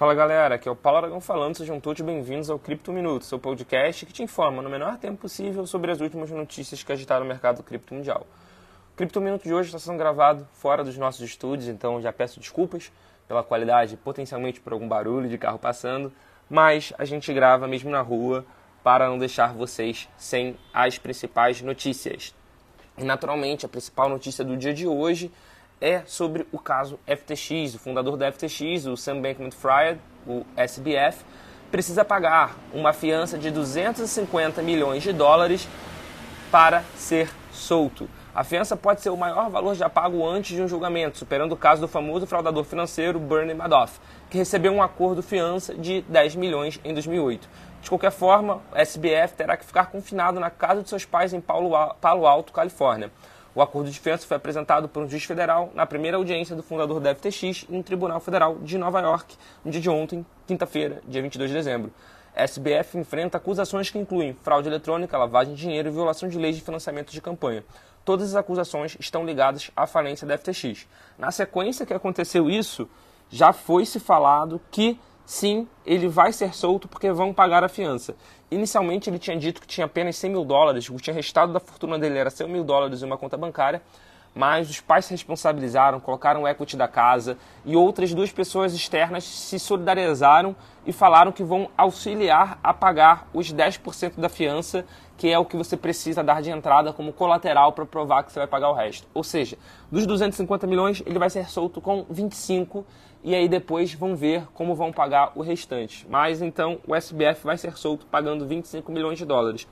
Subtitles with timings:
[0.00, 3.38] Fala galera, aqui é o Paulo Aragão falando, sejam todos bem-vindos ao Cripto Minuto, seu
[3.38, 7.28] podcast que te informa no menor tempo possível sobre as últimas notícias que agitaram o
[7.28, 8.26] mercado cripto mundial.
[8.94, 12.40] O Cripto Minuto de hoje está sendo gravado fora dos nossos estúdios, então já peço
[12.40, 12.90] desculpas
[13.28, 16.10] pela qualidade, potencialmente por algum barulho de carro passando,
[16.48, 18.46] mas a gente grava mesmo na rua
[18.82, 22.34] para não deixar vocês sem as principais notícias.
[22.96, 25.30] E naturalmente, a principal notícia do dia de hoje
[25.80, 27.74] é sobre o caso FTX.
[27.74, 31.24] O fundador da FTX, o Sam Bankman-Fried, o SBF,
[31.70, 35.66] precisa pagar uma fiança de 250 milhões de dólares
[36.50, 38.08] para ser solto.
[38.34, 41.56] A fiança pode ser o maior valor já pago antes de um julgamento, superando o
[41.56, 46.80] caso do famoso fraudador financeiro Bernie Madoff, que recebeu um acordo fiança de 10 milhões
[46.84, 47.48] em 2008.
[47.82, 51.40] De qualquer forma, o SBF terá que ficar confinado na casa de seus pais em
[51.40, 53.10] Palo Alto, Califórnia.
[53.52, 57.00] O acordo de fiança foi apresentado por um juiz federal na primeira audiência do fundador
[57.00, 61.20] da FTX em um tribunal federal de Nova York, no dia de ontem, quinta-feira, dia
[61.20, 61.92] 22 de dezembro.
[62.34, 66.54] A SBF enfrenta acusações que incluem fraude eletrônica, lavagem de dinheiro e violação de leis
[66.54, 67.64] de financiamento de campanha.
[68.04, 70.86] Todas as acusações estão ligadas à falência da FTX.
[71.18, 72.88] Na sequência que aconteceu isso,
[73.28, 74.96] já foi se falado que
[75.30, 78.16] sim, ele vai ser solto porque vão pagar a fiança.
[78.50, 81.60] Inicialmente ele tinha dito que tinha apenas 100 mil dólares, o que tinha restado da
[81.60, 83.80] fortuna dele era 100 mil dólares em uma conta bancária,
[84.34, 89.24] mas os pais se responsabilizaram, colocaram o equity da casa e outras duas pessoas externas
[89.24, 90.54] se solidarizaram
[90.86, 94.84] e falaram que vão auxiliar a pagar os 10% da fiança,
[95.16, 98.38] que é o que você precisa dar de entrada como colateral para provar que você
[98.38, 99.06] vai pagar o resto.
[99.12, 99.58] Ou seja,
[99.90, 102.86] dos 250 milhões, ele vai ser solto com 25
[103.22, 106.06] e aí depois vão ver como vão pagar o restante.
[106.08, 109.68] Mas então o SBF vai ser solto pagando 25 milhões de dólares.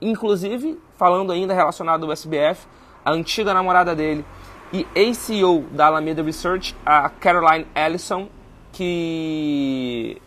[0.00, 2.66] Inclusive, falando ainda relacionado ao SBF,
[3.04, 4.24] a antiga namorada dele
[4.72, 8.28] e ACO da Alameda Research, a Caroline Ellison,
[8.72, 10.20] que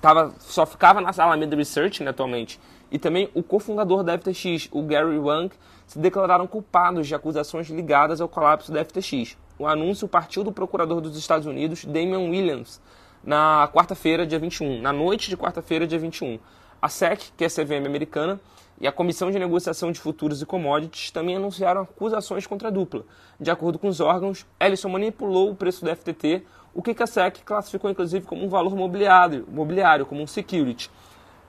[0.00, 4.82] tava, só ficava na Alameda Research né, atualmente, e também o cofundador da FTX, o
[4.82, 5.54] Gary Wang,
[5.86, 9.36] se declararam culpados de acusações ligadas ao colapso da FTX.
[9.58, 12.80] O anúncio partiu do procurador dos Estados Unidos, Damian Williams,
[13.22, 16.38] na quarta-feira, dia 21, na noite de quarta-feira, dia 21.
[16.82, 18.40] A SEC, que é a CVM americana,
[18.80, 23.04] e a Comissão de Negociação de Futuros e Commodities também anunciaram acusações contra a dupla.
[23.38, 27.42] De acordo com os órgãos, Ellison manipulou o preço do FTT, o que a SEC
[27.44, 30.90] classificou inclusive como um valor mobiliário, mobiliário como um security.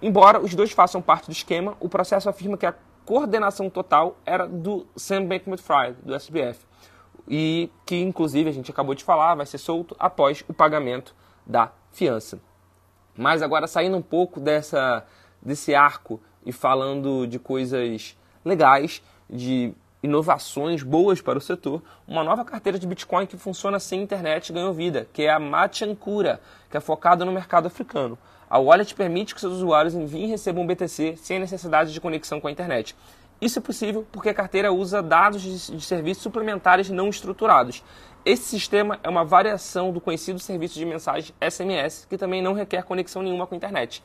[0.01, 2.75] Embora os dois façam parte do esquema, o processo afirma que a
[3.05, 6.65] coordenação total era do Sam Bankman-Fried, do SBF,
[7.27, 11.15] e que inclusive a gente acabou de falar, vai ser solto após o pagamento
[11.45, 12.39] da fiança.
[13.17, 15.05] Mas agora saindo um pouco dessa
[15.41, 19.73] desse arco e falando de coisas legais, de
[20.03, 24.71] inovações boas para o setor, uma nova carteira de Bitcoin que funciona sem internet ganhou
[24.73, 26.39] vida, que é a Machankura,
[26.69, 28.17] que é focada no mercado africano.
[28.47, 32.39] A wallet permite que seus usuários enviem e recebam um BTC sem necessidade de conexão
[32.39, 32.95] com a internet.
[33.41, 37.83] Isso é possível porque a carteira usa dados de, serviços suplementares não estruturados.
[38.23, 42.83] Esse sistema é uma variação do conhecido serviço de mensagem SMS, que também não requer
[42.83, 44.03] conexão nenhuma com a internet.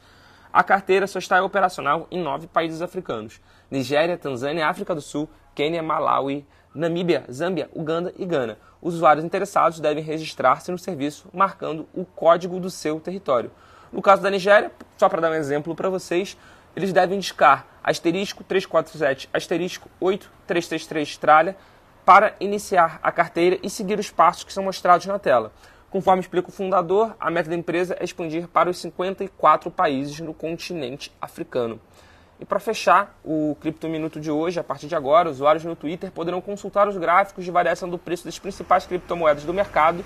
[0.53, 3.41] A carteira só está operacional em nove países africanos:
[3.71, 6.45] Nigéria, Tanzânia, África do Sul, Quênia, Malawi,
[6.75, 8.59] Namíbia, Zâmbia, Uganda e Gana.
[8.83, 13.51] Os usuários interessados devem registrar-se no serviço marcando o código do seu território.
[13.93, 16.37] No caso da Nigéria, só para dar um exemplo para vocês,
[16.75, 21.57] eles devem indicar asterisco 347, asterisco 8333 tralha
[22.05, 25.53] para iniciar a carteira e seguir os passos que são mostrados na tela.
[25.91, 30.33] Conforme explica o fundador, a meta da empresa é expandir para os 54 países no
[30.33, 31.81] continente africano.
[32.39, 36.13] E para fechar o Cripto Minuto de hoje, a partir de agora, usuários no Twitter
[36.13, 40.05] poderão consultar os gráficos de variação do preço das principais criptomoedas do mercado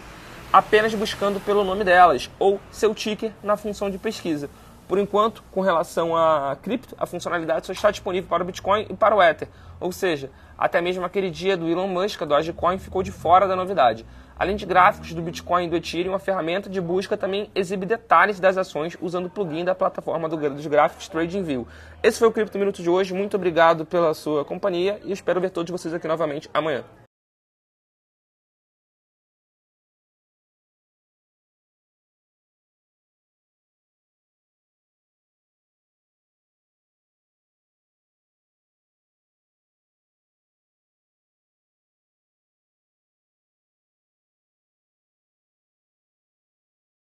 [0.50, 4.48] apenas buscando pelo nome delas ou seu ticker na função de pesquisa.
[4.86, 8.94] Por enquanto, com relação a cripto, a funcionalidade só está disponível para o Bitcoin e
[8.94, 9.48] para o Ether,
[9.80, 13.56] ou seja, até mesmo aquele dia do Elon Musk, a Dogecoin, ficou de fora da
[13.56, 14.04] novidade.
[14.36, 18.40] Além de gráficos do Bitcoin e do Ethereum, a ferramenta de busca também exibe detalhes
[18.40, 21.66] das ações usando o plugin da plataforma dos gráficos TradingView.
[22.02, 23.14] Esse foi o Cripto Minuto de hoje.
[23.14, 26.82] Muito obrigado pela sua companhia e espero ver todos vocês aqui novamente amanhã.